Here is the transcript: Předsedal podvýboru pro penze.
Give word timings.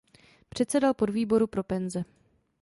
Předsedal 0.49 0.93
podvýboru 0.93 1.47
pro 1.47 1.63
penze. 1.63 2.03